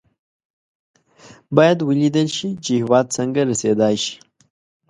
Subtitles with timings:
[1.55, 4.15] باید ولېدل شي چې هېواد څنګه رسېدای شي.